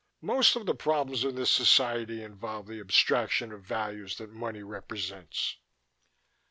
Most 0.23 0.55
of 0.55 0.65
the 0.65 0.73
problems 0.73 1.23
of 1.23 1.35
this 1.35 1.51
society 1.51 2.23
involve 2.23 2.65
the 2.65 2.79
abstraction 2.79 3.51
of 3.51 3.61
values 3.61 4.17
that 4.17 4.31
money 4.31 4.63
represents." 4.63 5.57